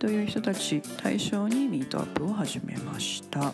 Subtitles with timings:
[0.00, 3.52] という人たち対象にミートアップを始めました。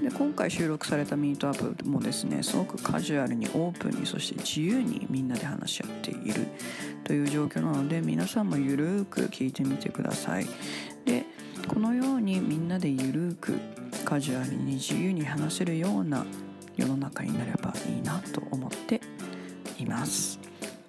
[0.00, 6.46] で今回収録されたミートアップもですねすごくカジュアルにオープンにそして自由にみんなで話し合っている
[7.02, 10.46] という状況なので皆さんもゆるーく聞いてみてください。
[11.04, 11.24] で
[11.66, 13.58] このようにみんなでゆるーく
[14.04, 16.24] カジュアルに自由に話せるような
[16.76, 19.00] 世の中になればいいなと思って
[19.80, 20.38] います。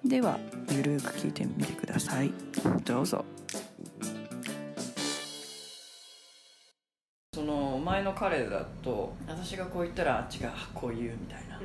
[0.04, 0.38] では
[0.70, 2.51] ゆるーく聞いてみてください。
[2.84, 3.24] どうぞ。
[7.34, 11.58] その前の彼だと私がこう言ったらあっちがこう言うみたいな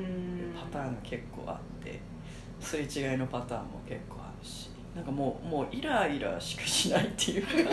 [0.60, 2.00] パターンが結構あって
[2.58, 7.52] すれ違いのパターンも結構あるしなんかもうもうイライラしかしないっていうか。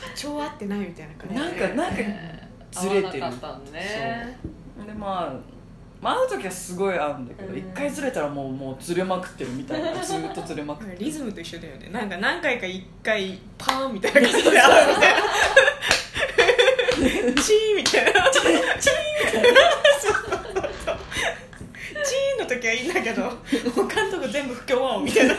[0.00, 2.02] 波長合ってないみたいな感じなんかなんか
[2.72, 3.24] ずれてる。
[3.24, 4.38] 合わなかったんだね。
[4.78, 4.86] そう。
[4.86, 5.59] でまあ
[6.00, 7.58] まあ会う時はすごい合うんだけどうん。
[7.58, 10.98] 一、回ずれたらもうもうずれまくってるみたいな ずっとずれまくってる。
[10.98, 11.88] リズムと一緒だよね。
[11.90, 14.60] なんか何回か一回パーンみたいな感じで。
[14.60, 15.20] 合うみたいな。
[17.42, 18.12] チーンみたいな。
[18.30, 18.60] チーンみ
[19.32, 19.60] たいな
[22.02, 23.22] チーンの時はいいんだけど。
[23.74, 25.34] 他のとこ全部不協和音みたいな。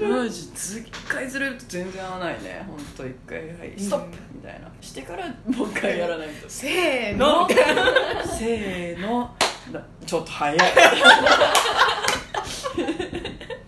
[0.00, 2.64] マジず一回ずれると全然合わないね。
[2.68, 3.38] 本当一回。
[3.38, 3.72] はい。
[3.76, 4.06] ストップ。
[4.34, 4.68] みたいな。
[4.80, 6.48] してからもう一回やらないと。
[6.48, 7.46] せーの。
[7.48, 7.84] みたいな
[8.24, 9.34] せーの。
[9.72, 10.58] だちょっと早い。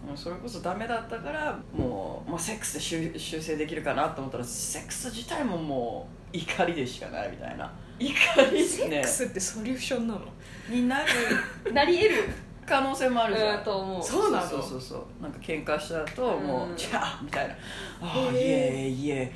[0.06, 7.70] もうそれこそダメだったからもう、まあ、セックスで修修正できるかなと思ったらセックス自体ももう怒りでしかないみたいな。
[7.98, 8.10] 怒
[8.52, 8.58] り？
[8.58, 8.90] ですね。
[8.90, 10.20] セックスってソリューションなの？
[10.68, 11.72] になる。
[11.72, 12.24] なり得る
[12.66, 13.58] 可能性もあるじゃん。
[13.58, 14.02] うんと思う。
[14.02, 14.46] そうなの？
[14.48, 17.54] そうそうそうなんか喧嘩した後もううん「じゃあ」みたいな
[18.02, 18.88] 「ああえエー。
[18.88, 19.32] イイエーイ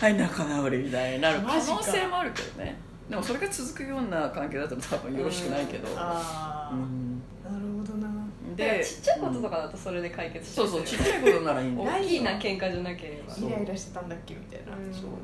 [0.00, 1.40] はい仲直りみたいになる。
[1.40, 2.76] 可能性もあるけどね。
[3.08, 5.88] でもそれが続くような関係だったら多分よろしくないけど。
[5.96, 7.22] ああ、うん。
[7.42, 8.08] なるほどな。
[8.56, 11.88] でちっちゃいこととかだとそれで解決してそうそうちっちゃいことならいいんだよ。
[12.00, 13.34] 大きな喧嘩じゃなければ。
[13.34, 13.50] そう。
[13.50, 14.76] イライラしてたんだっけみたいな。
[14.76, 14.92] うん。
[14.92, 15.02] そう。
[15.04, 15.14] なる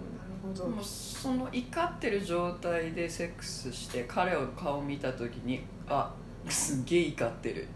[0.42, 0.64] ほど。
[0.64, 6.12] でもその怒ってる状態でセックスして彼を顔見た時にあ
[6.48, 7.68] すっげえ怒ってる。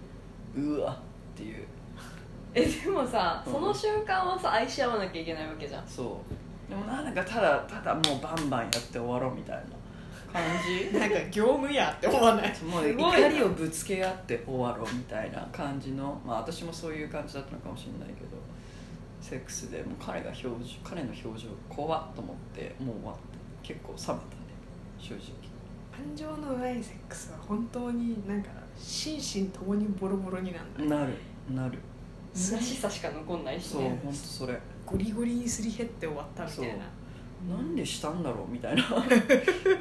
[0.56, 0.93] うわ
[1.34, 1.65] っていう
[2.54, 3.53] えでもさうん。
[3.53, 5.87] その瞬間はさ愛し合わなきゃいけないわけじゃん。
[5.88, 6.20] そ
[6.69, 6.70] う。
[6.70, 9.62] でもなんかただただもうバンバンやって終わろうみたいな
[10.32, 10.42] 感
[10.92, 10.92] じ？
[10.98, 12.62] なんか業務やって思わない。
[12.62, 18.28] もう怒りをぶつけ合って終わろうみたいな感じのまあ私もそういう感じだったのかもしれないけど
[19.21, 20.50] セックスでもう彼が表情
[20.84, 23.16] 彼の表情怖っと思ってもう終わっ
[23.62, 24.21] て結構冷めたね
[24.98, 25.21] 正直。
[25.94, 31.12] 感情のないセックスは本当になんか心身ともにボロボロになるなる
[31.54, 31.78] なる
[32.34, 33.45] 虚しさしか残ん。
[33.45, 34.59] ないしそうね本当それ。
[34.84, 36.84] ゴリゴリにすり減って終わったみたいな。
[37.56, 38.83] なんでしたんだろうみたいな。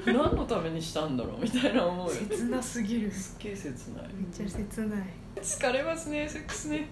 [0.05, 2.13] 何のためにしたんだろうみたいな思うよ。
[2.29, 3.11] 切なすぎる。
[3.11, 4.07] すっげえ切ない。
[4.13, 4.99] めっちゃ切ない。
[5.41, 6.87] 疲れますねセックスね。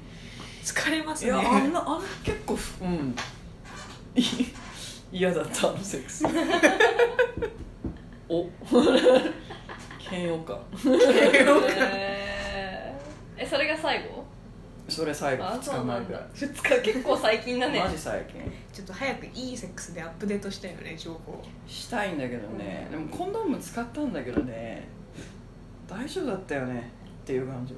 [0.63, 3.15] 疲れますいねやあんなあん結構ふうん。
[4.15, 4.23] い
[5.11, 6.23] 嫌だったあのセックス。
[8.29, 8.47] お。
[10.11, 10.57] 嫌悪感。
[10.85, 13.43] えー。
[13.43, 14.23] えそれが最後？
[14.91, 15.93] それ最後あ2そうなんだ。
[15.93, 16.21] 日前ぐらい。
[16.33, 17.79] 2日結構最近だね。
[17.83, 18.41] マジ最近。
[18.71, 24.87] ちょっと早くいいセックスでアップデートしたいよね情報したいんだけどね、でもコンドーム使ったんだけどね。
[25.87, 26.91] 大丈夫だったよね。
[27.23, 27.75] っていう感じ。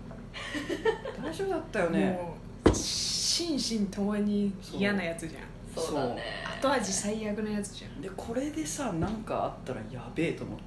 [1.21, 2.11] 大丈夫だったよね。
[2.11, 2.35] も
[2.71, 5.43] う心身ともに嫌なやつじゃん。
[5.75, 6.21] そうだね。
[6.59, 8.01] 後味最悪なやつじゃん。
[8.01, 10.63] でこれでさ何かあったらやべえと思って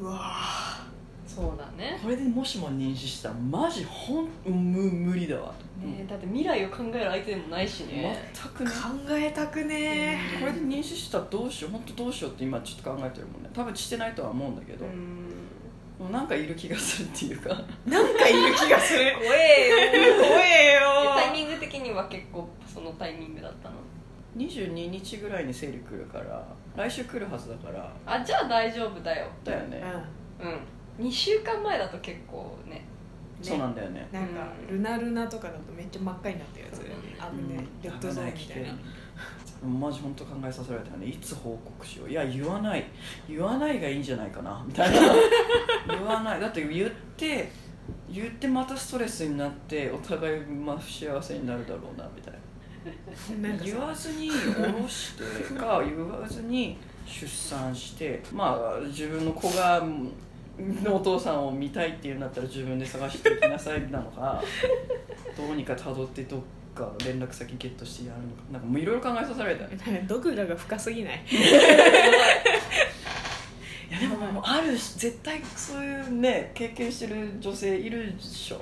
[0.00, 0.20] うわ
[1.34, 1.96] そうだね。
[2.02, 8.30] これでもしも妊娠したらマジほん無無理だわ、ねだって未来を考える相手でもないしね。
[8.34, 8.70] 全くね。
[8.70, 8.76] 考
[9.10, 10.18] えたくね。
[10.40, 13.50] これで妊娠したらどうしよう本当どうしようって今ちょっと考えてるもんね。
[13.54, 15.30] 多分してないとは思うんだけど、うん。
[16.00, 17.50] もうなんかいる気がするっていうか。
[17.86, 19.12] なんかいる気がする。
[19.22, 20.14] 怖えよ。
[20.16, 20.80] 怖えよ。
[21.14, 23.76] タイミング的には結構そのタイミングだったの
[24.36, 26.44] ？22日ぐらいに生理来るから
[26.76, 27.92] 来週来るはずだから。
[28.04, 29.28] あじゃあ大丈夫だよ。
[29.44, 29.80] だよね、
[30.40, 32.84] うん2週間前だと結構ね
[33.42, 34.06] そうなんだよね。
[34.12, 36.78] なんかルナルナとかだとめっちゃ真っ赤になってるやつ。
[36.80, 36.90] ね。
[37.32, 37.56] うん。
[37.82, 38.78] レッドゾーンみたいな。
[39.66, 42.10] マジ本当考えさせられたよねいつ報告しよう。
[42.10, 42.84] いや言わない。
[43.28, 44.62] 言わないがいいんじゃないかな。
[44.66, 45.00] みたいな。
[45.88, 46.40] 言わない。
[46.40, 47.50] だって言って
[48.10, 52.40] 言ってまたストレスになってお互いまあ不幸せになるだろうなみたいな。
[53.62, 59.82] 言わずに下ろしてか言わずに出産してまあ自分の子が
[60.84, 64.42] のお父さんを見たいっていうんだったら自分で探していきなさいなのか
[65.36, 66.40] どうにか辿ってどっ
[66.74, 70.04] か連絡先ゲットしてやるのかなんかもういろいろ考えさせられたよね。
[70.08, 71.22] ドクラが深すぎない？
[73.90, 78.60] いやでもあるし絶対そういうね経験してる女性いるでしょ。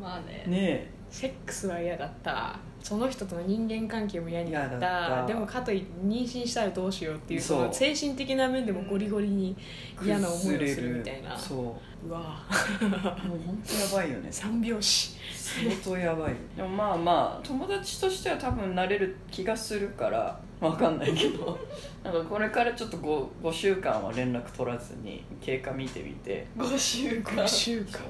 [0.00, 0.44] まあね。
[0.46, 4.76] ねセックスは嫌だったその人との人間関係も嫌になった。
[4.76, 5.26] 嫌だった。
[5.26, 9.56] でもかといって妊娠したらどうしようっていうそ精神的な面でもゴリゴリに
[10.02, 11.34] え嫌な思いをするみたいな。
[11.34, 12.06] そう。
[12.06, 12.44] うわ。
[12.84, 14.28] もう本当やばいよね。
[14.30, 15.16] 三拍子。
[15.34, 21.58] 相当やばいでもまあまあ友達としては多分なれる気がするからわかんないけど。
[22.04, 26.46] なんかこれからちょっと 5, 5週間は連絡取らずに経過見てみて。
[26.58, 28.02] 5週5週間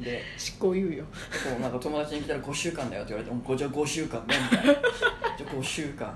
[0.00, 1.04] で執行猶予。
[1.32, 4.74] そうなんか友達に来たら5週間だよって言われてもじゃあ5週間ねみたいな。
[4.74, 4.82] じゃ
[5.46, 6.14] あ5週間。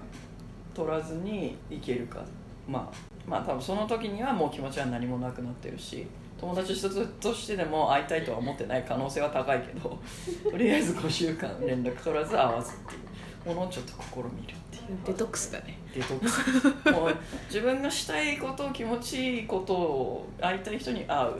[0.74, 2.24] 取らずにいけるか。
[2.66, 6.06] まあまあ多分その時にはもう気持ちは何もなくなってるし
[6.40, 9.98] 友達一つとしてでも会いたいとは思ってない可能性は高いけど
[10.50, 13.12] とりあえず5週間連絡取らず会わずっていう。
[13.44, 14.98] ものをちょっと試みるっていう。
[15.04, 15.78] デトックスだね。
[15.94, 16.68] デトックス。
[16.92, 21.32] もう自分がしたいこと気持ちいいことを会いたい人に会う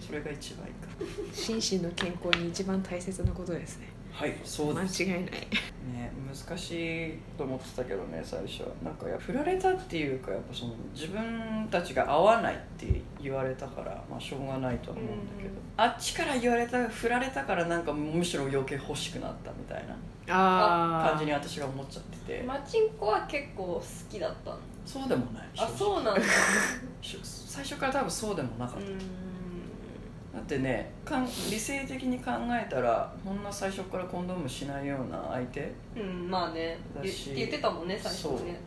[0.00, 0.87] それが一番いいか
[1.32, 3.88] 心身の健康に一番大切なことですね。
[4.12, 5.02] はいそう間です。
[5.04, 5.22] 違いない。
[5.22, 5.38] ね
[6.26, 8.68] 難しいと思ってたけどね最初は。
[8.82, 15.56] なんかや振られたっていうかやっぱその自分たちが合わないって言われたからまあしょうがないとは思うんだけど、うん。
[15.76, 19.96] あっちから言われた振られたからなんかむしろ余計欲しくなったみたいな。
[20.30, 22.42] あ感じに私が思っちゃってて。
[22.42, 24.58] マチンコは結構好きだったの？
[24.84, 25.48] そうでもない。
[25.56, 26.20] あそうなんだ。
[27.00, 28.92] し最初から多分そうでもなかった、う
[30.38, 35.62] だってねかん理性的に考えたらこんな最初からコンドームしないような相手
[35.96, 36.78] ん、うん、まあね。
[37.02, 38.60] 言言ってたもんね最初ね。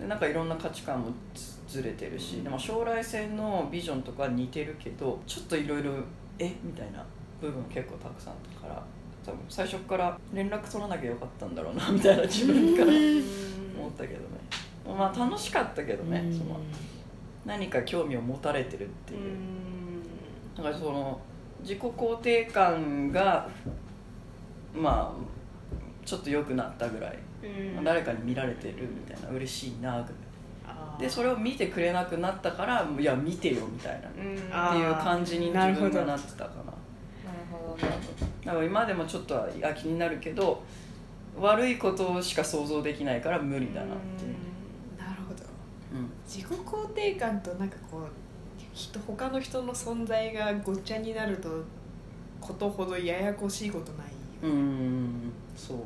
[0.00, 5.92] でなんかいろんな価値観もずずれてるし、でも将来性のビジョンとか似てるけどちょっといろいろ
[6.38, 6.54] え？
[6.62, 7.04] みたいな
[7.42, 8.82] 部分結構たくさんあったから
[9.26, 14.96] 多分最初から連絡取らなきゃよかったんだろうな みたいな自分から思ったけどね。
[14.96, 16.58] まあ楽しかったけどねその
[17.44, 19.16] 何か興味を持たれてるってう。
[19.16, 19.67] いう、ん
[20.62, 21.20] なんかその
[21.60, 23.48] 自己肯定感が
[24.74, 27.18] まあちょっと良くなったぐらい、
[27.76, 27.84] うん。
[27.84, 30.12] 誰かに見られてるみたいな嬉しいなぐらい。
[30.98, 34.08] でそれを見てくれなくなったからいや見てよみたいな。
[34.08, 34.38] っうん。
[34.52, 36.48] あていう感じに自なるほど分がなってたかな。
[36.48, 36.74] なる
[37.50, 37.92] ほどね
[38.44, 40.62] だから今でもちょっとはあ気になるけど
[41.38, 44.34] 悪いことしか想像できないから無理だなっていう、
[44.98, 45.44] なるほど。
[45.92, 46.10] うん。
[46.26, 48.02] 自己肯定感となんかこう
[48.78, 51.64] 人他の人の存在がごっちゃになると
[52.40, 54.12] ことほどややこしいことないよ。
[54.42, 55.78] うんそう。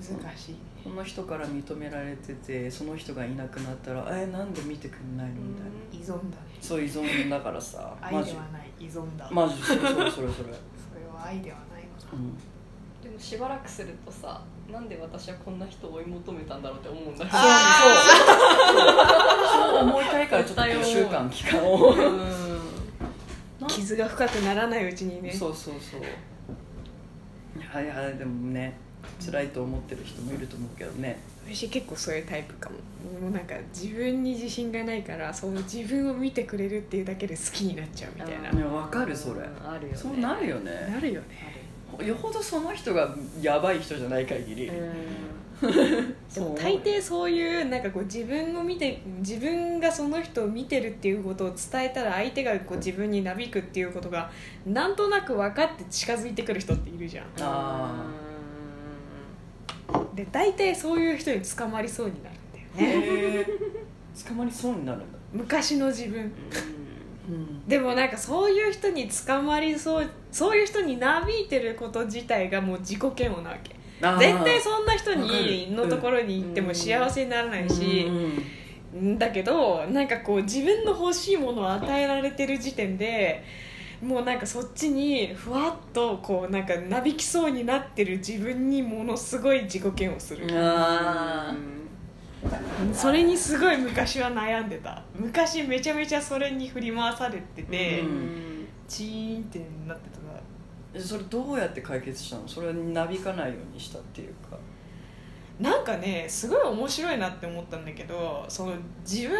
[0.00, 0.56] 難しい。
[0.82, 5.70] この人から認められててその人がいなくなったらえなんで見てくんないのみたいな。
[5.92, 6.24] 依存だね。
[6.62, 7.94] そう依存だからさ。
[8.00, 9.28] 愛ではない依存だ。
[9.30, 10.48] マジそれそれそれそれ、 それ
[11.12, 12.38] は愛ではないのだうん。
[13.02, 14.40] でもしばらくするとさ
[14.72, 17.50] なんで私はこんな人を追い求めたんだろうって思うんだけどそう。
[19.72, 21.94] そう思いたいからちょっと5週間期間を。
[21.94, 25.32] う傷が深くならないうちにね。
[25.32, 26.00] そうそうそう。
[26.00, 28.76] いやいやでもね
[29.24, 31.18] 辛いと思ってる人もいると思うけどね。
[31.46, 32.76] 私結構そういうタイプかも。
[33.20, 39.40] もうなんか自分に自信がないからその自分を見てくれるっていうだけで好きになっちゃうみたいな、わかるそれ。
[39.40, 39.98] あるよね。
[39.98, 40.70] そうなるよね。
[40.90, 41.59] なるよね
[42.02, 44.90] よほどその人がやばい人じゃない限り、うん。
[46.34, 54.30] でも大抵そういうなんかこう自分を見て自分がその人を見てるっていうことを伝えたら相手がこう自分になびくっていうことが
[54.66, 57.26] なんとなく分かって近づいてくる人っているじゃん。
[57.40, 58.06] あ
[60.14, 63.46] で大体そういう人に捕まりそうになるんだよね。
[64.26, 65.18] 捕まりそうになるんだ。
[65.32, 66.22] 昔の自分。
[66.22, 66.79] うん
[67.66, 73.74] でもなんかそういう人に捕まりそうそういう人になびいてること自体がもう自己嫌悪なわけ。
[74.00, 83.44] 絶対そんな人にるのところに行っても幸せにならないし、うんだけどなんかこう自分の欲しいものを与えられてる時点で
[84.02, 91.54] もうなんかそっちにふわっとこうなんかなびきそうになってる自分にものすごい自己嫌悪する、あ
[92.92, 95.02] それにすごい昔は悩んでた。
[95.14, 98.66] 昔めちゃめちゃそれに振り回されてて、うん。
[98.88, 102.48] チーンってなってたーそれどうやって解決したの？
[102.48, 104.58] それになびかないようにしたっていうか。
[105.60, 108.72] なんかねすごい面白いなって思ったんだけどその
[109.08, 109.36] 自分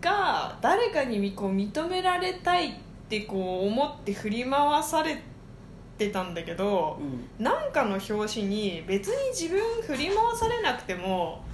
[0.00, 2.72] が誰かにこう認められたいっ
[3.08, 5.16] てこう思って振り回されっ
[5.98, 7.44] てたんだけどうん。
[7.44, 11.44] なんかの表紙に別に自分振り回されなくても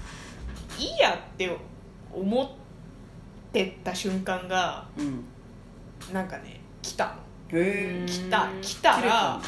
[0.78, 1.56] いいやって
[2.12, 2.48] 思っ
[3.52, 5.24] てた瞬間がうん
[6.12, 7.12] なんかね来たの。
[8.06, 8.48] 来た。
[8.60, 9.40] 来たら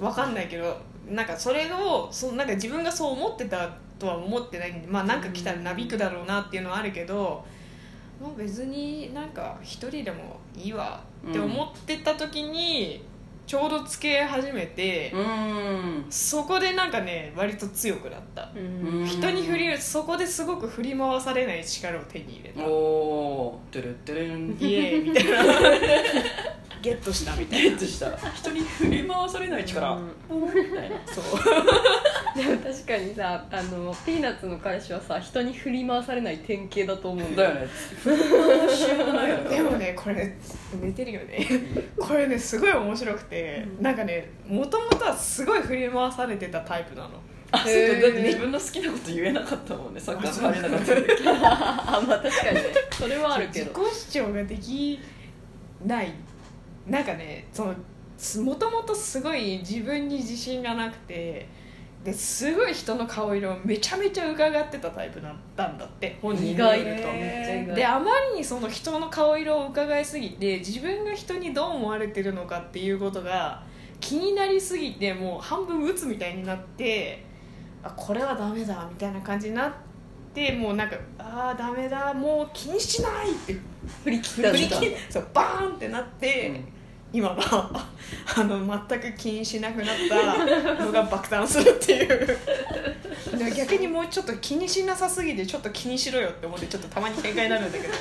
[0.00, 3.68] わかんないけどなんかそれをそなんか自分がそう思ってた
[3.98, 7.44] とは思ってないんでまあなんか来たらなびくだろうなっていうのはあるけど、
[8.20, 13.04] まあ、別になんか一人でもいいわって思ってた時に
[13.50, 16.06] ちょうどつけ始めて、うん。
[16.08, 19.04] そこでなんかね割と強くなった、うん。
[19.04, 22.64] 人に振りそこですごく振り回されない力を手に入れた。
[22.64, 23.72] おおー。
[23.72, 25.30] てるってるんイエーイみたいな
[26.80, 27.70] ゲットしたみたいな。
[27.70, 28.16] ゲットした。
[28.34, 29.96] 人に振り回されない力。
[29.96, 30.04] うん。
[30.44, 30.96] みたいな。
[31.06, 31.24] そう。
[32.36, 32.59] でも確
[32.90, 37.66] かにさあのピーナッツの彼氏はさ人に振り回されない典型だと思うんだよね。
[38.02, 39.48] 振り回しようがないよね。
[39.50, 40.36] でもねこれ
[40.80, 41.46] 寝てるよね。
[41.98, 43.82] これねすごい面白くて、うん。
[43.82, 47.10] なんかねもともとはすごい振り回されてたタイプなの。
[47.52, 47.70] あそっか。
[47.70, 48.02] へー。
[48.02, 51.06] だって自分の好きなこと言えなかったもんねサッカー入れなかった時。
[51.28, 52.62] あまあ確かにね。
[52.90, 53.70] それはあるけど。
[53.72, 55.00] 自己主張ができ
[55.86, 56.12] ない。
[56.88, 57.74] なんかねその
[58.44, 61.48] もともとすごい自分に自信がなくて
[62.04, 66.18] ですごい人の顔色をめちゃめちゃ伺ってたタイプだったんだって。
[66.22, 73.62] 本人に意外言うとであまりにその人の顔色を伺いすぎて自分が人にどう思われてるのかっていうことが
[74.00, 77.22] 気になりすぎてもう半分鬱みたいになって
[77.82, 79.72] あこれはダメだみたいな感じになっ
[80.34, 83.56] てもうなんかああダメだもう気にしないって
[84.04, 86.62] 振り切ったんだ振り切そうバーンってなって、
[87.12, 87.36] 今は
[88.36, 92.38] あの全く気にしなくなったのが爆誕するっていう。
[93.36, 97.94] でも逆にもうちょっと気にしなさすぎてちょっと気にしろよって思ってちょっとたまに喧嘩になるんだけど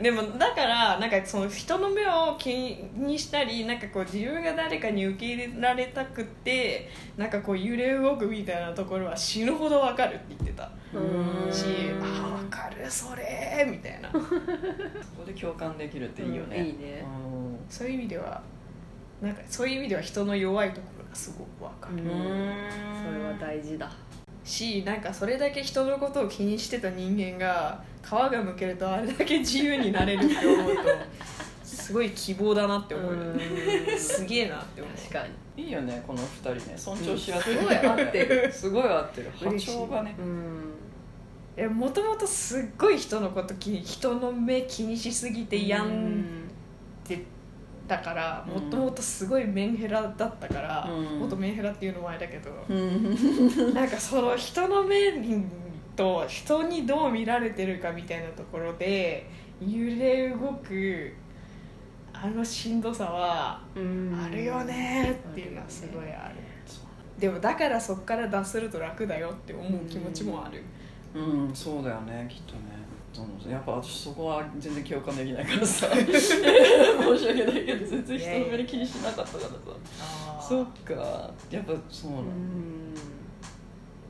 [0.00, 2.52] でもだからなんかその人の目を気
[2.94, 10.70] にしたりなんかこう自分が誰かに受け入れられたくってなんかこう揺れ動くみたいなところは死ぬほどわかるって言ってた。
[10.92, 11.52] うん。
[11.52, 11.64] し
[12.00, 14.10] ああ分かるそれみたいな。
[14.12, 16.66] そこで共感できるっていいよね、うん。
[16.66, 17.04] いいね。
[17.68, 18.42] そういう意味では
[19.22, 23.90] なんかそういう意味では人の弱いところがすごくわかる、それは大事だ
[24.46, 30.82] しなんかそれだけ人のことを気にしてた人間が皮がむけるとあれだけ自由になれるって思うと
[31.64, 33.14] すごい希望だなって思う
[33.98, 34.96] すげえなって思う。
[34.96, 35.26] 確か
[35.56, 35.64] に。
[35.64, 36.74] いいよねこの二人ね。
[36.76, 38.52] 尊重し合ってる、すごい合ってる。
[38.52, 39.30] すごい合ってる。
[39.34, 40.14] 波長がね。
[40.18, 41.76] うん。
[41.76, 46.48] もともとすっごい人のこと人の目気にしすぎて病ん
[47.08, 47.24] で
[47.86, 48.64] たからうん。
[48.64, 51.20] もともとすごいメンヘラだったから、うん。
[51.20, 53.14] もっとメンヘラっていうのもあれだけど、うん。
[53.74, 54.96] なんかその人の目
[55.96, 59.28] と人にどう見られてるかみたいなところで
[59.60, 61.12] 揺れ動く
[62.12, 64.20] あのしんどさはうん。
[64.24, 66.34] あるよねっていうのはすごいある、
[67.18, 70.62] でもだからそこから脱すると楽だよって思う気持ちもある、
[71.14, 71.54] うん。
[71.54, 72.75] そうだよねきっとね
[73.22, 75.88] うんやっぱ私そこは全然共感できないからさ。
[75.94, 80.46] 申し訳ないけど全然人の目に気にしなかったからさ。
[80.48, 81.30] そっか。
[81.50, 82.94] やっぱそうなうん。
[82.94, 83.00] だ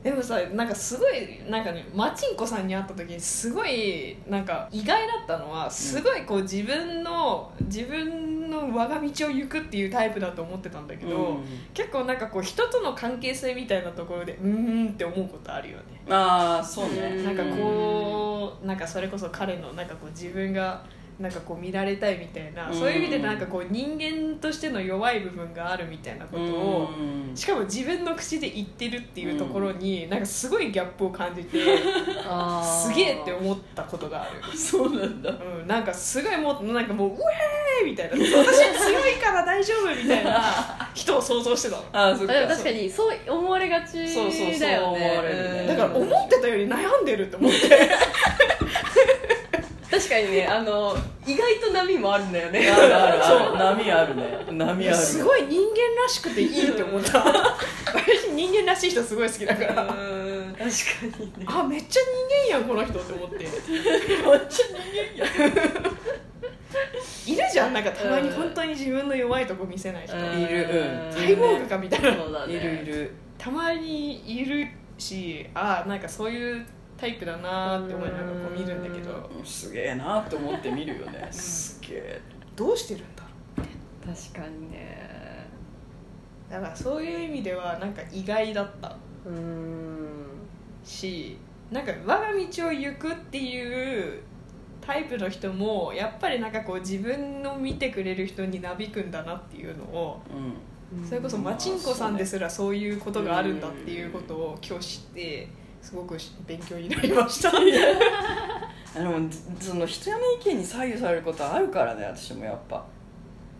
[0.07, 11.43] でもさなんかすごいなんかねマチンコさんに会った時にすごいなんか意外だったのはすごいこう自分の自分の我が道を行くっていうタイプだと思ってたんだけど、うん。
[11.73, 16.01] 結構なんかこう人との関係性みたいなところでうーんって思うことあるよね。
[16.09, 17.23] ああそううんね。
[17.23, 20.85] なんかこうなんかそれこそ彼のなんかこう自分が
[21.19, 22.77] なんかこう見られたいみたいな、うん。
[22.77, 27.35] そういう意味でなんかこう人間としての弱い部分があるみたいなことを、うん。
[27.35, 31.57] しかも自分の口で言ってるっていうところに、なんかすごいギャップを感じて
[32.61, 35.31] すげえって思ったことがある、そうなんだ。
[35.31, 41.83] うん、なんかすごいもうなんかもう「ウェーイ!」みたいな「私強いから大丈夫!」みたいな 人を想像してたの。
[41.93, 42.33] ああそっか。
[42.47, 45.61] 確かにそう思われがちそうそうそうだよ思われるね。
[45.61, 47.57] ねだから思ってたより悩んでるって思って
[50.07, 50.95] 確かにねあの
[51.25, 52.69] 意外と波もあるんだよね。
[52.69, 53.57] あるあるある。
[53.57, 54.23] 波あるね。
[54.51, 57.19] 波あるすごい人間らしくていいって思った。
[57.93, 59.83] 私人間らしい人すごい好きだから。
[59.83, 60.69] うん確
[61.11, 61.45] かにね。
[61.45, 61.99] あめっちゃ
[62.49, 63.37] 人間やんこの人って思って。
[63.37, 65.27] めっちゃ人間や
[67.27, 70.15] いるじゃんなんかたまに本当に自分の弱いとこ見せない人。
[70.15, 70.41] うん。
[70.41, 71.09] いる。
[71.09, 71.13] うん。
[71.13, 72.47] サイボーグかみたいな。
[72.47, 72.53] ね。
[72.53, 73.11] いるいる。
[73.37, 76.65] たまにいるしあなんかそういう
[76.97, 79.29] タイプだなって思いながらこう見るんだけど。
[79.37, 79.45] うん。
[79.45, 81.27] すげえなって思って見るよね。
[81.31, 82.21] すげえ
[82.55, 83.63] どうしてるんだろ
[84.13, 85.47] 確かにね。
[86.49, 88.95] うだからそういう意味ではなんか意外だった。
[89.25, 90.09] うん。
[90.83, 91.37] し
[91.71, 94.21] なんか我が道を行くっていう
[94.81, 100.53] タイプの人もやっぱりなんかこう自分の見てくれる人になびくんだなっていうのをうん。
[101.05, 105.49] それこそマチンコさんですらそういうことがあるんだっていうことを今日知って
[105.81, 107.51] すごく勉強になりました。
[107.59, 109.29] でも
[109.59, 112.83] その人の意見に左右されることあるからね私もやっぱ。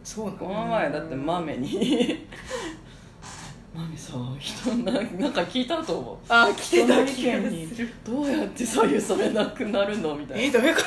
[0.03, 2.27] そうなのこの前だって豆に。
[3.75, 6.17] 豆さ人ななんか聞いたと思う。
[6.29, 7.67] あ来て人の意た気が見に。
[7.67, 10.81] するどうやって左右されなくなるのみたいえなどういうこ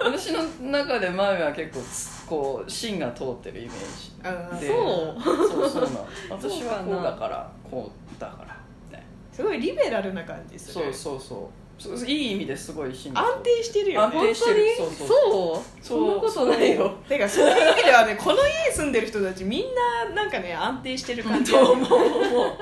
[0.00, 0.06] と？
[0.08, 4.66] 私の中で豆は結構つこう芯が通ってるイメージ。
[4.66, 5.22] でそう。
[5.22, 6.06] そうそうなの。
[6.30, 8.54] 私はこそうだからこうだから。
[8.54, 8.59] ね
[9.40, 10.74] すごいリベラルな感じする。
[10.74, 11.82] そうそうそう。
[11.82, 13.10] そういい意味ですごい安
[13.42, 14.18] 定してるよね。
[14.18, 14.66] 安定してる。
[14.78, 14.96] 本当に？
[14.96, 15.82] そうそうそう。
[15.82, 16.90] そんなことないよ。
[17.08, 21.98] てかそういう意味ではねこの家住んでる人たちみんななんかね安定してる感じそう思う。
[21.98, 22.52] 思う。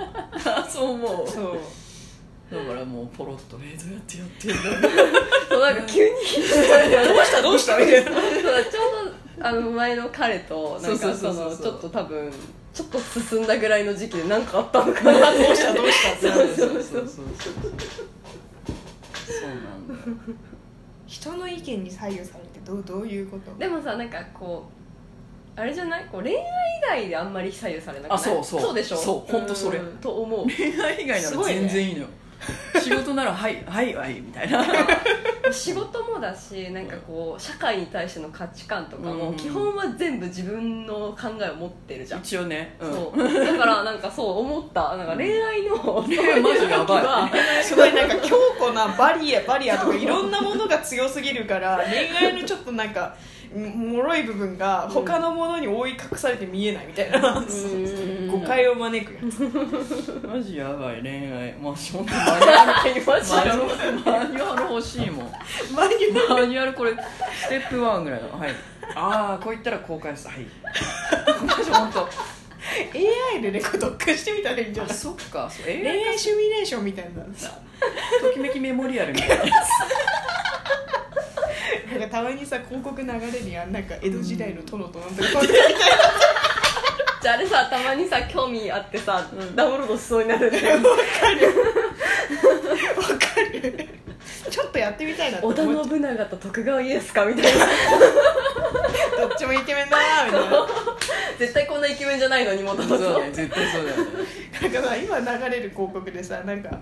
[0.46, 1.28] あそう思う。
[1.28, 1.58] そう。
[2.50, 4.56] だからもうポロッと「えどうやってやってんだ
[5.48, 6.14] そうなんか急に。
[6.14, 6.24] どう
[7.24, 7.42] した？
[7.42, 7.76] どうした？
[7.76, 11.50] みたいなそうちょうどあの前の彼となんかそうそそうそう。
[11.50, 12.32] そうのちょっと多分
[12.78, 15.12] ちょっと進んだぐらいの時期で何かあったのかな。
[15.12, 17.22] どうしたどうしたってなるそうそうそうそうそ
[19.46, 19.94] うなんだ。
[19.94, 19.98] よ
[21.04, 23.52] 人の意見に左右されてどうどういうこと？
[23.58, 24.70] でもさなんかこ
[25.56, 26.04] うあれじゃない？
[26.04, 26.44] こう恋愛以
[26.88, 28.18] 外であんまり左右されなくない？
[28.18, 28.60] あそうそう。
[28.60, 28.96] そうでしょ？
[28.96, 29.80] そうほんとそれ。
[29.80, 29.84] ん。
[30.00, 30.46] と思う。
[30.46, 32.06] 恋愛以外なら全然いいのよ
[32.80, 34.64] 仕事なら「はいはいはい」みたいな。
[35.50, 43.46] 仕事もだしなんかこう社会に対しての価値観とかうんも基本は全部自分の考えを持ってるじゃん、一応ね、うん、そう。
[43.46, 44.96] だからなんかそう思った。
[44.96, 45.76] なんか恋愛の
[46.06, 47.64] 恋愛マジやばい。
[47.64, 53.14] すごいなんか強固なバリアバリアとかいろんなものが強すぎるから恋愛のちょっとなんか
[53.54, 57.38] もろい部分が他のものに覆い隠されて見えないみたいな。
[57.38, 58.28] うん。
[58.30, 59.12] 誤解を招く。
[59.14, 61.52] やつマジやばい恋愛。
[61.54, 65.32] まあ本当マニュアルマジマニュアルマニュアル欲しいもん。
[65.74, 68.50] マニュマニュアルこれステップ1ぐらいのはい。
[68.94, 70.28] ああこう言ったらこう返す。
[70.28, 70.46] はい。
[71.46, 72.08] マジ本当
[73.34, 74.92] AI でねこう特訓してみたらいいんじゃない？
[74.92, 75.50] あそっか。
[75.50, 77.22] そう恋 AI 愛シミュレーションみたいな。
[77.38, 77.58] さ
[78.20, 79.40] ときめきメモリアルみたいなや
[81.98, 85.28] なんかたまにさ広告流れにはなんか江戸時代の殿となんとか。
[85.32, 85.52] こういう
[87.20, 89.56] じゃああれさたまにさ興味あってさ、うん。
[89.56, 90.88] ダウンロードしそうになるんだよわか
[93.52, 93.88] る。
[94.50, 97.66] ちょっとやってみたいなって思織っちゃ田信長と徳川家康かみたいな。
[97.66, 97.68] う
[99.28, 100.66] どっちもイケメンだなみたいな。
[101.38, 104.04] 絶対こんなイケメンじゃないのにもともそうとだね絶対そうだよね。
[104.62, 106.78] なんかさ今流れる広告でさなんか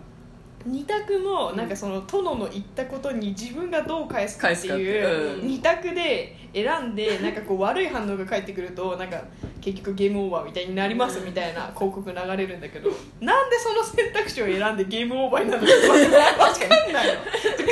[0.66, 5.40] 二択のなんかその殿の言ったことに自分がどう返すかっていう。
[5.40, 5.48] うん。
[5.48, 9.22] 二択で選んでなんかこう悪い反応が返ってくるとなんか
[9.60, 15.74] 結局ゲームオーバーみたいになりますみたいな広告流れるんだけどなんでその選択肢を選んでゲームオーバーになるのか
[16.54, 17.12] 分かんないの。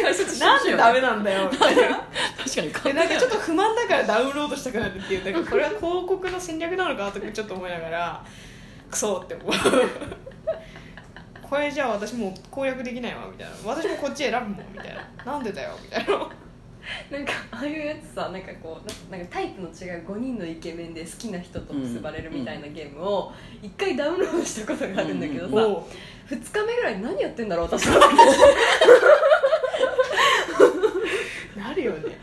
[0.03, 2.07] 解説してなんでダメなんだよみたいな
[2.45, 8.25] 確かになんかちょっと不満だからダウンロードしたくなるっていうなんかこれは広告の戦略なのかとかちょっと思いながら
[8.91, 9.51] クソって思う
[11.55, 13.53] これじゃあ私もう攻略できないわみたいな。
[13.64, 15.09] 私もこっち選ぶもんみたいな。
[15.25, 16.29] なんでだよみたいな。
[17.12, 25.88] なんかああいうやつさなんかこうななんかタイプの違う5人のイケメンで好きな人と結ばれるみたいなゲームを1回ダウンロードしたことがあるんだけどさ、も
[26.29, 27.99] 2日目ぐらいに何やってんだろう私は
[31.57, 32.19] うなるよね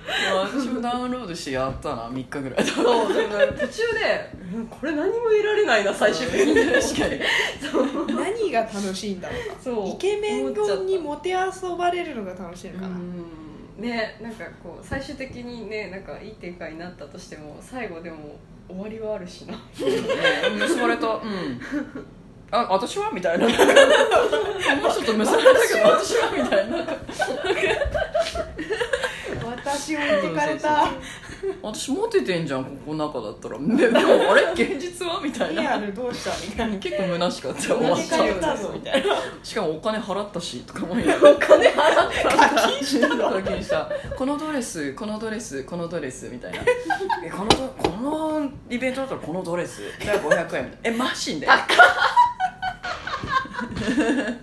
[0.54, 2.66] 私もダウンロードしてやったな3日ぐらい。
[2.66, 6.56] そうでもね途中で、うんこれ何も得られないな最終的に。
[6.56, 8.16] 確かに。
[8.16, 9.62] 何が楽しいんだろうか。
[9.64, 9.90] そう。
[9.90, 10.54] イケメン
[10.86, 11.38] にもて遊
[11.78, 13.82] ばれるのが楽しいのかな、うん。
[13.82, 18.38] ねなんかこう最終的にねなんかいい展開になったとしても最後でも
[18.68, 19.54] 終わりはあるしな。
[19.54, 19.58] う
[20.56, 21.08] ん結ばれた。
[21.08, 21.62] うん。
[22.54, 23.10] あ私は？
[23.14, 23.48] みたいな。
[23.48, 26.32] この人と結ばれたけど私は？
[26.32, 26.78] みたいな
[29.64, 30.88] 私置いてかれた。
[31.62, 33.58] 私モテてんじゃんここの中だったら。
[33.60, 34.44] ででもあれ？
[34.54, 35.20] 現実は？
[35.24, 36.32] みたいリアなルどうした？
[36.46, 36.78] みたいな。
[36.78, 37.62] 結構虚しかった。
[37.62, 39.16] 終わってちゃうかれたぞみたいな。
[39.44, 41.10] しかもお金払ったしとかも言う。
[41.10, 41.76] お金払っ
[42.24, 42.50] た？
[42.50, 43.10] 課金した。
[43.10, 43.90] 課金した。
[44.16, 46.60] このドレスこのドレスこのドレスみたいな。
[47.26, 49.82] えこのドこのイベントだったらこのドレス？
[50.00, 50.46] じゃあ500円。
[50.46, 51.48] みたいなえマジで？
[51.48, 51.58] みたい
[54.16, 54.40] なね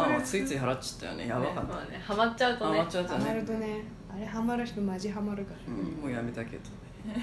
[0.00, 1.26] まあまあついつい払っちゃったよね。
[1.28, 2.78] やばかった、まあねハマっちゃうとね。
[2.78, 3.84] ハマっちゃったハマねるとね。
[4.12, 6.62] あれハマる人マジハマるかうん、もうやめたけど
[7.06, 7.18] らい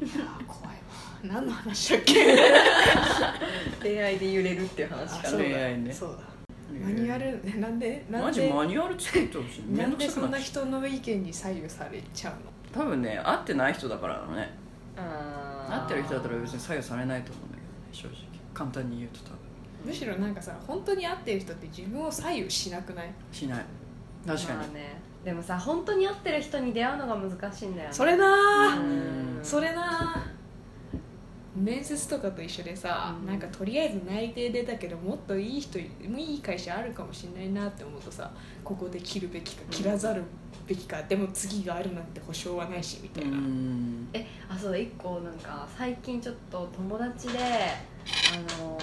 [0.00, 0.78] やー怖いわ。
[1.24, 2.14] 何の話だっけ？
[3.82, 5.30] 恋愛で揺れるっていう話から。
[5.30, 5.44] そうだ。
[5.44, 5.92] 恋愛ね。
[5.92, 6.18] そうだ
[6.72, 7.44] マニュアル？
[7.44, 8.04] ねなんで？
[8.10, 9.62] なんマジでマニュアル作ってほしい。
[9.66, 12.40] めなんでそんな人の意見に左右されちゃうの？
[12.40, 14.50] う多分ね合ってない人だからだね。
[14.96, 15.82] あー。
[15.82, 17.62] 合ってる人だったら別に左右されないと思うんだけ
[18.02, 18.28] どね正直。
[18.54, 19.38] 簡単に言うと多分
[19.84, 23.10] むしろなんかさ本当に合ってる人って自分を左右しなくない？
[23.32, 23.64] しない。
[24.26, 25.00] 確かに、まあね。
[25.24, 27.94] でもさ本当に合ってる人に出会うのが難しいんだよね。
[27.94, 28.80] それなー。
[28.80, 29.44] うん。
[29.44, 30.26] それな
[31.56, 33.26] 面接とかと一緒でさ、うん。
[33.26, 38.30] なんかとりあえず内定出たけどもっといい人もいい会社あるかもしれないなって思うとさ
[38.62, 40.22] ここで切るべきか切らざる
[40.66, 44.08] べきか、でも次があるなんて保証はないしみたういな、ん。
[44.12, 48.78] えあそうだ一個なんか最近ちょっと友達であの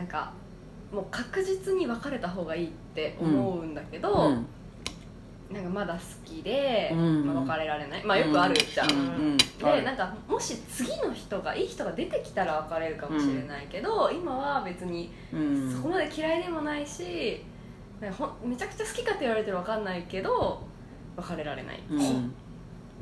[0.00, 0.32] なんか
[0.90, 4.46] もう確実に別れた方がいいって思うんだけど、うん。
[5.52, 7.26] なんかまだ好きで、うん。
[7.26, 8.04] まあ、別れられない。
[8.04, 15.70] まあよくあるじゃん、でなんかもし次の人がいい人が出てきたら別れるかもしれないけど、今は別にうん。
[15.70, 17.44] そこまで嫌いでもないし、
[18.00, 20.62] めちゃくちゃ好きかって言われてる分かんないけど
[21.18, 22.32] 別れられない、うん。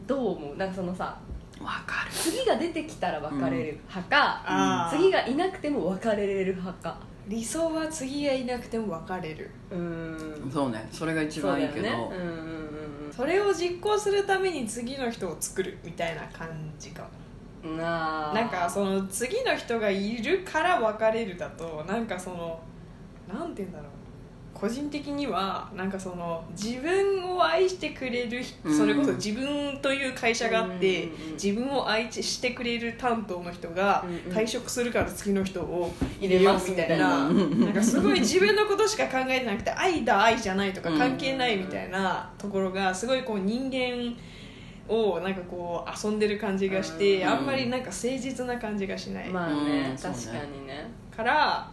[0.04, 0.56] どう思う？
[0.56, 1.18] なんかそのさわ
[1.66, 2.10] かる。
[2.12, 4.96] 次が出てきたら別れる派か、あー。
[4.96, 9.50] 次がいなくても別れれる派か理想は次がいなくても別れる。
[9.70, 9.78] うー
[10.48, 10.50] ん。
[10.50, 10.88] そうね。
[10.90, 11.90] それが一番いいけど、ね。
[11.90, 12.58] うんうんうん
[13.18, 17.04] それを実行するために次の人を作るみたいな感じか
[17.64, 18.32] うんなあ。
[18.32, 22.60] なんかその次の人がいるから別れるだとなんかその
[23.26, 23.88] なんて言うんだろう
[24.58, 28.76] 個人的にはなんかその自分を愛してくれる人うん。
[28.76, 34.36] それこそ自分という会社があってうんうんうん自分を愛してくれる担当の人がうんうん。
[34.36, 37.28] 退職するから次の人を入入れますすみたいな。
[37.28, 37.66] うんな。
[37.70, 44.16] んかすごい自分のことしか考えてなくて愛だ愛じゃないとかうん関係ないみたいなところがすごいこう人間
[44.88, 47.28] をなんかこう遊んでる感じがしてうん。
[47.28, 49.28] あんまりなんか誠実な感じがしない。
[49.28, 49.98] まあね、うん。
[49.98, 50.16] そうね。
[50.18, 50.90] 確かにね。
[51.16, 51.70] から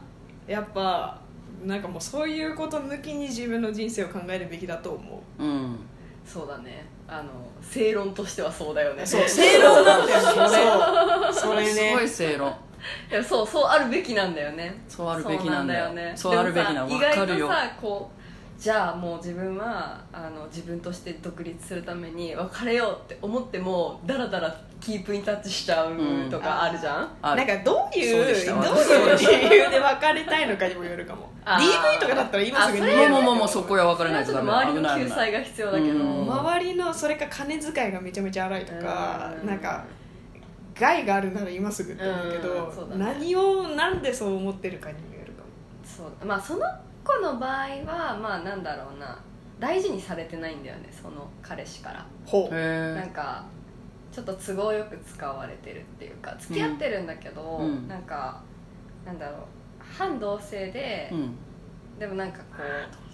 [0.47, 1.24] やっぱ
[1.63, 5.43] なんかもうそういうこと抜きに自分の人生を考えるべきだと思う。
[5.43, 5.79] うん。
[6.25, 6.85] そうだね。
[7.07, 7.29] あの
[7.61, 9.05] 正論としてはそうだよね。
[9.05, 10.23] そう 正論なんだよね。
[10.23, 11.33] そう。
[11.33, 12.55] それすごいね正論。
[13.09, 14.83] いやそうそうあるべきなんだよね。
[14.87, 15.93] そうあるべきなんだよ。
[15.93, 16.13] ね。
[16.15, 16.97] そうあるべきなかるよ。
[16.97, 18.14] 意外とさこう
[18.57, 29.17] じゃあもう自分はあの自分として独立するために別れようって思ってもだらだらキープインタッチしちゃうとかあるじゃん、あなんかどういうどういう
[29.49, 31.29] 理由で別れたいのかにもよるかも。
[31.45, 34.89] DV とかだったら今すぐにあそれもうもうもうもうそこは分かそれはちょっとれないとダメ。
[34.89, 35.93] 周りの救済が必要だけど、う
[36.25, 36.31] ん。
[36.31, 39.47] 周りのそれか金遣いがめちゃめちゃ荒いとかうん。
[39.47, 39.85] なんか
[40.79, 42.97] 害があるなら今すぐって思うけうどね。
[42.97, 45.47] 何をなんでそう思ってるかにもよるかも。
[45.83, 46.65] そうまあその
[47.05, 49.17] 子の場合はまあなんだろうな。
[49.57, 52.05] 大事にされてないんだよねその彼氏から。
[52.25, 53.45] ほなんへか
[54.11, 57.87] ちょっと都合よく使われてるっていうか付き合ってるんだけど、うん。
[57.87, 58.41] なんか
[59.05, 59.39] なんだろう。
[59.79, 61.35] 反同性でえ、うん。
[61.97, 62.63] でもなんかこ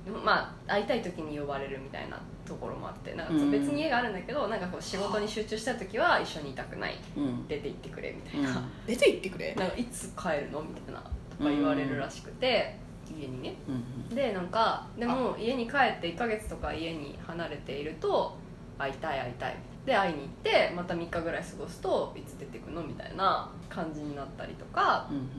[0.08, 3.52] うまあ会いたい時に呼ばれるみたいなところもあってなんかうん。
[3.52, 6.96] 別に家があるんだけど、なんかこう仕事に集中した時は一緒にいたくない。
[7.16, 7.48] うん。
[7.48, 8.44] 出て行ってくれみたうん。
[8.44, 9.54] いな、出て行ってくれ？
[9.54, 10.62] なんかいつ帰るの？
[10.62, 12.76] みたいなとか言われるらしくて、
[13.18, 13.56] 家にね。
[13.68, 18.38] うんでなんかでも家に帰って1ヶ月とか家に離れていると
[18.78, 19.56] 会いたい会いたい。
[19.86, 25.08] で会いに行ってまた3日ぐらい過ごすといつ出てくのみたいな感じになったりとか。
[25.10, 25.30] うん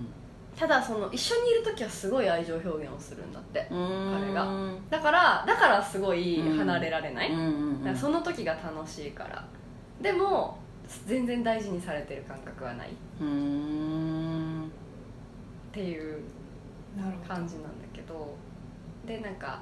[0.55, 4.19] ただその一緒にいる時はすごい愛情表現をするんだってうん。
[4.21, 4.47] 彼が。
[4.91, 7.31] だからだからすごい離れられない、
[7.97, 9.43] その時が楽しいから。
[10.03, 10.59] でも
[11.07, 12.91] 全然大事にされてる感覚はない。
[12.91, 14.71] っうん。
[15.73, 16.21] ていう
[17.27, 18.35] 感じなんだけど
[19.07, 19.61] でなんか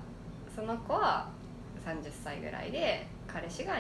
[0.55, 1.29] その子は
[1.85, 3.75] 30歳ぐらいで彼氏が、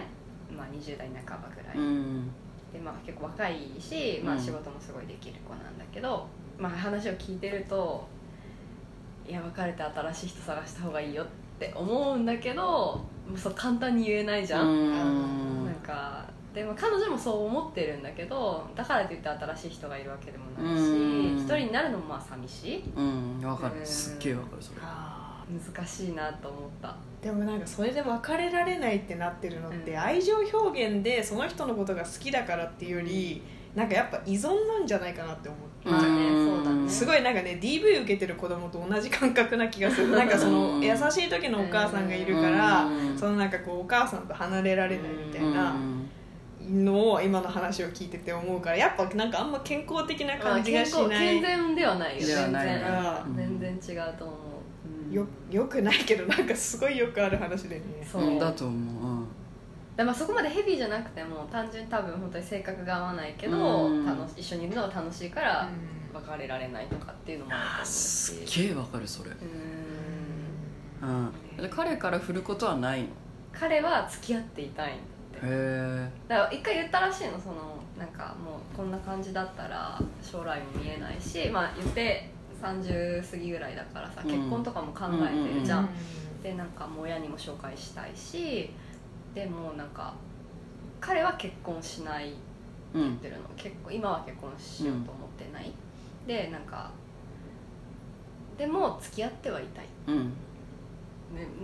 [0.56, 2.30] まあ、20代半ばぐらい、うん。
[2.72, 6.26] で、まあ、結構若いし、まあ、うん仕事もすごいできる子なんだけど、
[6.58, 8.06] まあ、話を聞いてると
[9.28, 11.26] いや別れて新しい人探した方がいいよっ
[11.58, 15.66] て思うんだけどもうそう簡単に言えないじゃん、うん。
[15.66, 21.36] なんかでも彼女もそう思ってるんだけどだからといって新しい人がいるわけでもないしうん。
[21.36, 22.84] 一人になるのもまあ寂しい。
[22.96, 23.38] うん。
[23.40, 23.80] 分かうん。
[23.80, 24.80] るすっげえ分かるそれ。
[24.82, 26.88] あ難しいなと思った。
[26.88, 29.98] ーでもなんかそれで別れられないってなってるのって、うん。
[30.00, 33.42] 愛情表現でその人のことが好きだからっていうより
[33.74, 36.56] なんかやっぱ依存なんじゃないかなって思ってまあねうん。
[36.56, 36.88] そうだね。
[36.88, 40.10] すごいなんかね DV 受けてる子供と同じ感覚な気がする。
[40.18, 43.16] なんかそのうん優しい時のお母さんがいるからうん。
[43.16, 45.74] そのなんかこうお母さんと離れられないみたいな
[46.70, 53.96] のを今の話を聞いてて思うからやっぱなんかあんま健康的な感じがしまあない健康健全ではないよ全然うん全然。
[53.96, 54.36] 違うと思う、
[55.08, 55.12] うん。
[55.12, 57.82] よよくないけどなんかすごいよくある話でね。
[58.10, 58.22] そう。
[58.22, 58.38] うん。
[58.38, 59.26] だと思う。
[59.96, 64.06] でまあそこまでヘビーじゃなくても単純に多分本当に性格が合わないけど、うん。
[64.06, 65.68] 楽し一緒にいるのが楽しいから
[66.12, 69.30] 別れられないとかっていうのもあると思うすっしげえ分かるそれ。
[69.30, 71.30] うーん。
[71.56, 71.62] うん。
[71.62, 73.08] で彼から振ることはないの？
[73.52, 74.92] 彼は付き合っていたい
[75.42, 82.30] へだから一回言ったらしいのそのなんかもうこんな感じだったら将来も見えないしまあ言って
[82.62, 84.30] 30過ぎぐらいだからさ、うん。
[84.30, 85.88] 結婚とかも考えてるじゃん、
[86.42, 88.70] でなんかもう親にも紹介したいし
[89.34, 90.14] でもなんか
[91.00, 92.38] 彼は結婚しないって
[92.92, 95.72] うん言ってるの、結構今は結婚しようと思ってない、
[96.26, 96.90] でなんか
[98.58, 100.24] でも付き合ってはいたい、うん。
[100.26, 100.32] ね、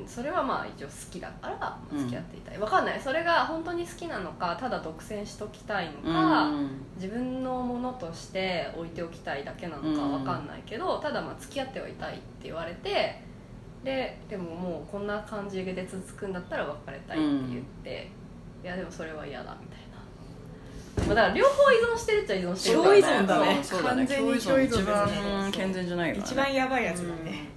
[0.06, 3.00] それはまあ一応好きだからまあ付き合っていたい、わかんない。
[3.00, 6.70] それが本当に好きなのかただ独占しときたいのか、うん。
[6.96, 13.20] 自分のものとして置いておきたいだけなのかわかんないけど、ただまあ付き合ってはいたいって言われて
[13.82, 18.10] ででももうこんな感じで続くんだったら別れたいって言って、
[18.62, 23.60] いやでもそれは嫌だみたいな、まあ、だから両方依存してるっちゃ依存してるから共依存だね。
[23.62, 23.82] そう。
[23.82, 24.06] だね。
[24.06, 27.48] 完全に共依存一番健全じゃないから、ね、一番やばいやつだね、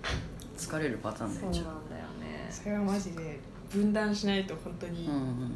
[0.58, 1.89] 疲れるパターンそうなんだよで一
[2.62, 5.52] それはマジで分断しないと本当にうんうん。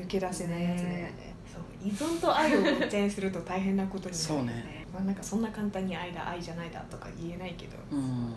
[0.00, 4.86] 抜け出せないやつだよね、そう依存と愛をごっちゃにすると大変なことになるそうね。
[4.92, 8.28] まあ、なんかそんな簡単に愛だ愛じゃないだとか言えないけど、うん。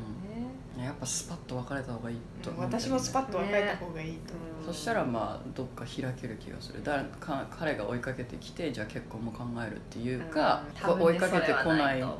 [0.77, 0.83] ね。
[0.85, 2.57] やっぱスパッと別れた方がいいとね。
[2.59, 6.81] 私もスパッと別れた方がいいと思う、そしたらまあどっか開ける気がする。
[6.83, 12.03] 誰か彼が追いかけてきてじゃあ結婚も考えるっていうか、うん追いかけてこない。
[12.03, 12.11] 追い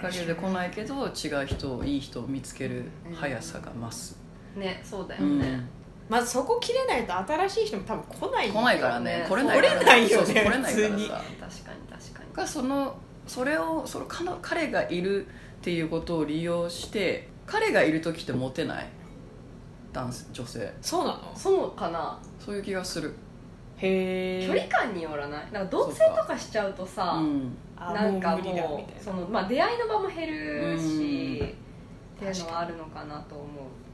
[0.00, 4.16] かけてこないけど違う人をいい人を見つける速さが増す、
[4.56, 5.38] ねそうだようん。
[5.38, 5.60] ね、
[6.08, 9.18] まずそこ切れないと新しい人も多分来ない来ないからね。
[9.20, 9.26] ね。
[9.28, 9.70] 来れないから。
[9.74, 11.08] 来れないよねそうそう来れないから普通に。
[11.08, 11.48] さ確かに
[12.02, 12.32] 確かに。
[12.34, 14.06] がそのそれをその
[14.40, 15.28] 彼がいるっ
[15.60, 18.86] ていうことを利用して彼がいる時ってモテない？
[19.92, 20.72] 男性女性。
[20.80, 21.32] そうなの？
[21.34, 22.18] そうかな。
[22.38, 23.14] そういう気がする、
[23.76, 25.52] へえ距離感によらない？
[25.52, 31.48] なんか同棲とかしちゃうとさうん、なんかもうその、まあ、出会いの場も減るし、うん。
[31.48, 33.46] っていうのはあるのかなと思う。
[33.46, 33.87] パ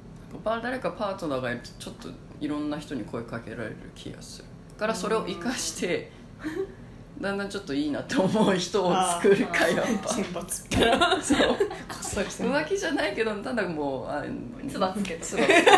[0.45, 2.09] 誰かパートナーがいるとちょっと
[2.41, 6.11] いろんな人に声かけられる気がするだからそれを生かして
[7.21, 10.25] だんだんちょっといいなって思う人を作るかやっぱそう。
[10.25, 10.47] こっ
[12.03, 14.25] そり選抜浮気じゃないけどただもうあ
[14.69, 15.71] 唾つけて唾つけて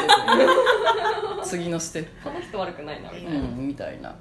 [1.44, 4.14] 次のステッこの人悪くないなみたいプ、な、いやうん、みたいな。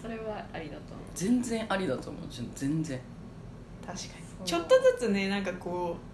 [0.00, 1.06] それはありだと思う。
[1.14, 2.22] 全然ありだと思う。
[2.54, 3.00] 全然。
[3.86, 4.46] 確かに。
[4.46, 6.11] ちょっとずつねなんかこう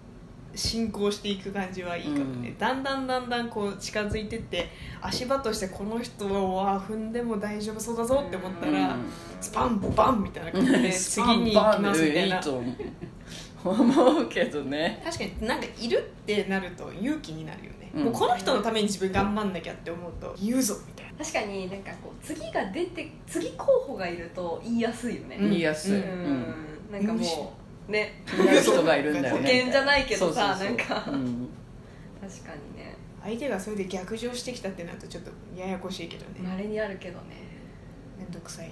[0.55, 2.57] 進行していく感じはいいかもね、うん。
[2.57, 4.69] だんだんだんだんこう近づいてって
[5.01, 9.05] 足場としてこの人は踏んでも大丈夫そうだぞって思ったら、うん。
[9.39, 12.35] スパンバンみたいな感じで 次に行きますみたいな。
[12.37, 12.63] いいと
[13.63, 15.01] 思うけどね。
[15.03, 18.03] 確かになんかいるってなると勇気になるよね、うん。
[18.05, 21.11] もうこの人のために自分頑張んなきゃって思うと言うぞみたいな。
[21.19, 25.37] 確かになんかこう次が出て次候補がいると言いやすいよね。
[25.39, 25.49] うん。
[25.49, 26.55] 言いやすい、ううん。
[26.91, 27.58] なんかもう
[27.89, 28.23] ね。
[28.25, 31.05] 気になる人がいるんだよ保ね険じゃないけどさなんか。
[31.07, 31.49] うん。
[32.21, 32.95] 確かにね。
[33.21, 36.47] 相手がそれで逆上してきたってなるとちょっとややこしいけどね。
[36.47, 37.35] まれにあるけどね。
[38.17, 38.71] めんどくさい。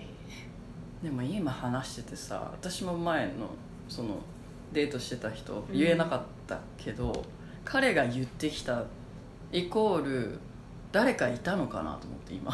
[1.04, 3.50] でも今話しててさ私も前の
[3.88, 4.18] その
[4.74, 7.24] デートしてた人言えなかったけど、
[7.64, 8.84] 彼が言ってきた
[9.52, 10.40] イコール
[10.92, 12.52] 誰かいたのかなと思って今。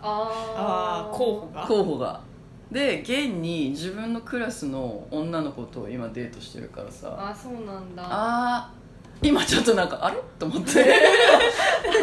[0.00, 1.66] ああ候補が。
[1.66, 2.20] 候補が
[2.70, 7.16] で現に自分のクラスの女の子と今デートしてるからさ。
[7.18, 8.02] あそうなんだ。
[8.06, 8.78] あー
[9.20, 10.16] 今ちょっとなんかあれ？
[10.38, 10.70] と思って。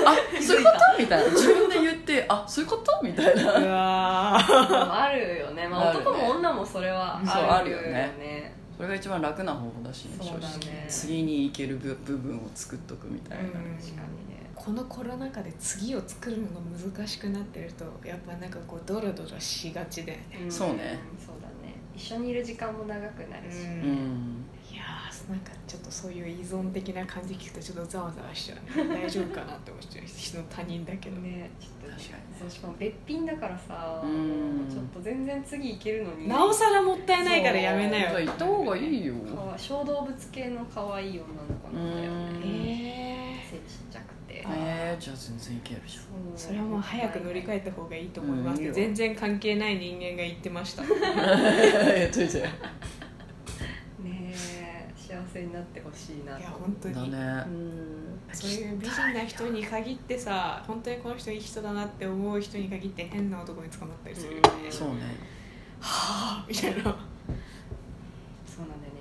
[0.05, 0.99] あそういうこと？
[1.01, 1.31] みたいな。
[1.31, 2.99] 自分で言ってあそういうこと？
[3.03, 4.67] みたいうなわー。
[4.67, 6.05] でもあるよね、まあ、あるね。
[6.05, 8.53] 男も女もそれはあるよね。
[8.75, 10.85] それが一番楽な方法だしねね正直。
[10.89, 16.53] 次に行ける部部分を作っとくみたいな、うん確かにねこのコロナ禍で次を作るのが
[16.95, 20.51] 難しくなってるとやっぱなんかこうドロドロしがちだよねん。
[20.51, 20.99] そうね。
[21.23, 21.75] そうだね。
[21.95, 23.63] 一緒にいる時間も長くなるし、うん。
[23.63, 30.05] うんいやーなんかちょっとそういう依存的な感じ聞くとちょっとざわざわしちゃう、ね、大丈夫かなって思っちゃう。
[30.05, 31.17] 人の他人だけど。
[31.21, 31.93] ねちょっとね。
[31.97, 32.37] 確かにね。
[32.39, 34.67] そうしかもべっぴんだからさうん。
[34.69, 36.27] ちょっと全然次いけるのに。
[36.27, 38.19] なおさらもったいないからやめなよ。
[38.19, 39.13] 行った方がいいよ。
[39.15, 42.41] かわ小動物系の可愛い女の子なんだようん。
[42.41, 44.14] ねえ背ちっちゃくて
[44.53, 46.03] えー、じゃあ全然いけるじゃん。
[46.35, 50.83] ー、それはもう早く乗り換えた方がいいと思いますうん全然関係ない人間が言ってました。
[50.83, 52.49] えっといてね
[54.03, 64.95] え幸せになってほしいないや本当にだねうんそういう美人な人に限ってさ本当にこの人いい人だなって思う人に限って変な男に捕まったりするよね、そうね
[65.79, 66.95] はあみたいな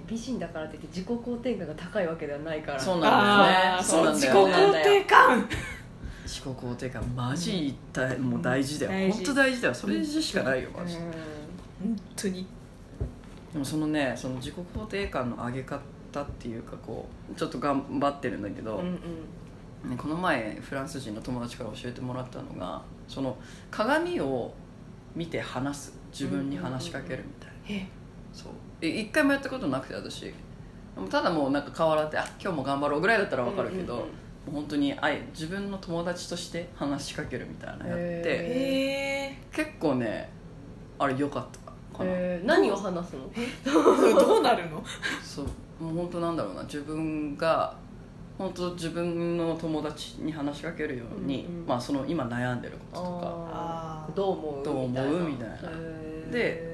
[0.07, 2.81] 美人だからといって自己肯定感が高いわけではないから。
[2.81, 3.83] そうなんだよね。
[3.83, 4.79] そうなん自己だよね。
[4.81, 5.49] 肯定感
[6.25, 9.12] 自己肯定感マジ大もう大事だよ、大事。
[9.19, 9.75] 本当大事だよ。
[9.75, 11.11] それしかないよマジで、うん。
[11.11, 12.47] 本当に。
[13.53, 15.79] でもそのねその自己肯定感の上げ方
[16.21, 18.95] っていうかこうちょっと頑張ってるんだけど、うんうん
[19.90, 23.37] ねこの前フランス人の友達から教えてもらったのがその
[23.71, 24.53] 鏡を
[25.14, 25.95] 見て話す。
[26.11, 27.88] 自分に話しかけるみたいな、え？
[28.33, 28.53] そう。
[28.53, 30.32] え一回もやったことなくて私。
[31.10, 34.52] ただもうなんか顔洗って「あ今日も頑張ろう」ぐらいだったら分かるけど、うんうんうん。
[34.52, 40.30] 本当にあい自分の友達として話しかけるみたいなのやってへ結構ね
[40.98, 42.46] あれ良かったかな、えー。
[42.46, 43.22] 何を話すの？
[43.34, 43.48] え？
[43.68, 44.84] どうなるの？
[45.22, 45.46] そう
[45.82, 46.62] もう本当なんだろうな。
[46.62, 47.74] 自分が
[48.38, 54.64] 本当自分の友達に話しかけるように、うんうんまあその今悩んでることとかどう思う？
[54.64, 55.28] どう思う？
[55.28, 55.56] みたいな。
[56.30, 56.73] で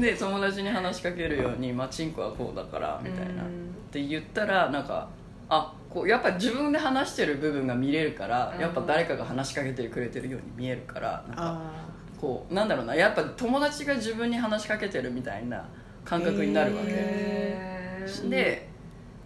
[0.00, 3.74] で友達に話しかけるように「まあ、チンコはこうだから」みたいな、っうん。
[3.90, 5.08] て言ったらなんか
[5.48, 8.60] あこうやっぱ自分で話してる部分が見れるから、うん。
[8.60, 15.64] やっぱ誰かが話しかけてくれてるように見えるからなんかあこうなんだろうなやっぱ友達が自分に話しかけてるみたいな
[16.04, 18.28] 感覚になるわけ、へー。
[18.28, 18.68] で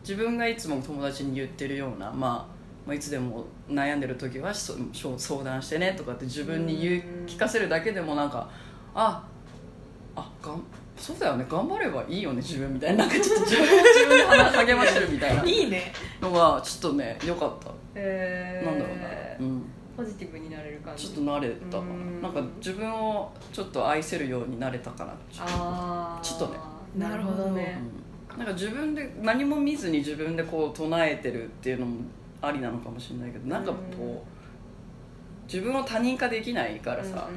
[0.02, 7.26] 自分がいつも友達に言ってるような、まあ、まあいつでも悩んでる時は相談してねとかって自分に言ううん。
[7.26, 8.48] 聞かせるだけでもなんか
[8.94, 9.26] あ
[10.16, 10.62] あがん
[10.96, 11.46] そうだよね。
[11.48, 12.36] 頑張ればいいよね。
[12.36, 13.06] 自分みたいな。
[13.06, 14.24] なんかちょっと自分を自分で
[14.72, 15.42] 励ましてるみたいな。
[15.42, 15.92] ーいいね。
[16.20, 18.66] のがちょっとね良かった、へー。
[18.66, 19.06] なんだろうな、
[19.40, 19.62] うん、
[19.96, 21.08] ポジティブになれる感じ。
[21.08, 22.22] ちょっと慣れたかうん。
[22.22, 26.24] ななんか自分をちょっと愛せるようになれたかなあー。
[26.24, 26.60] ちょっとね。
[26.96, 27.78] なるほどね。
[28.32, 28.38] うん。
[28.38, 32.00] なんか自分で何も見ずに自分でこう唱えてるっていうのも
[32.40, 34.18] ありなのかもしれないけどなんかこう、うん
[35.48, 37.28] 自分を他人化できないからさ、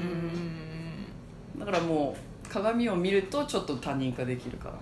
[1.60, 4.80] だからもう鏡を見るとちょっと他人化できるかなと。